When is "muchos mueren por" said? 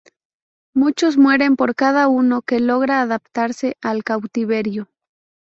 0.73-1.75